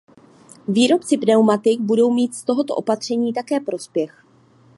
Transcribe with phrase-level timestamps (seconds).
[0.67, 4.25] Výrobci pneumatik budou mít z tohoto opatření také prospěch.